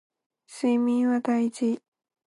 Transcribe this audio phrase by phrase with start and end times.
[0.47, 1.79] 睡眠は大事